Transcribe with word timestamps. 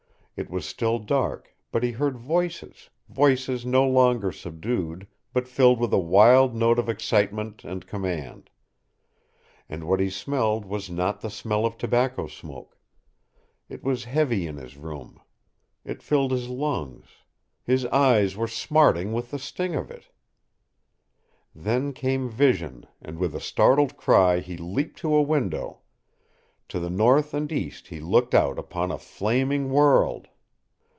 It 0.37 0.49
was 0.49 0.65
still 0.65 0.97
dark, 0.97 1.55
but 1.71 1.83
he 1.83 1.91
heard 1.91 2.17
voices, 2.17 2.89
voices 3.07 3.63
no 3.63 3.87
longer 3.87 4.31
subdued, 4.31 5.05
but 5.33 5.47
filled 5.47 5.79
with 5.79 5.93
a 5.93 5.99
wild 5.99 6.55
note 6.55 6.79
of 6.79 6.89
excitement 6.89 7.63
and 7.63 7.85
command. 7.85 8.49
And 9.69 9.83
what 9.83 9.99
he 9.99 10.09
smelled 10.09 10.65
was 10.65 10.89
not 10.89 11.21
the 11.21 11.29
smell 11.29 11.63
of 11.63 11.77
tobacco 11.77 12.25
smoke! 12.25 12.75
It 13.69 13.83
was 13.83 14.05
heavy 14.05 14.47
in 14.47 14.57
his 14.57 14.77
room. 14.77 15.21
It 15.85 16.01
filled 16.01 16.31
his 16.31 16.49
lungs. 16.49 17.05
His 17.61 17.85
eyes 17.87 18.35
were 18.35 18.47
smarting 18.47 19.13
with 19.13 19.29
the 19.29 19.37
sting 19.37 19.75
of 19.75 19.91
it. 19.91 20.09
Then 21.53 21.93
came 21.93 22.29
vision, 22.31 22.87
and 22.99 23.19
with 23.19 23.35
a 23.35 23.39
startled 23.39 23.95
cry 23.95 24.39
he 24.39 24.57
leaped 24.57 24.97
to 25.01 25.13
a 25.13 25.21
window. 25.21 25.77
To 26.69 26.79
the 26.79 26.89
north 26.89 27.33
and 27.35 27.51
east 27.51 27.89
he 27.89 27.99
looked 27.99 28.33
out 28.33 28.57
upon 28.57 28.91
a 28.91 28.97
flaming 28.97 29.69
world! 29.71 30.29